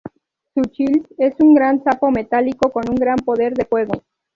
Su 0.55 0.63
Child 0.63 1.05
es 1.19 1.35
un 1.41 1.53
gran 1.53 1.83
sapo 1.83 2.09
metálico 2.09 2.71
con 2.71 2.89
un 2.89 2.95
gran 2.95 3.17
poder 3.19 3.53
de 3.53 3.65
fuego. 3.65 4.01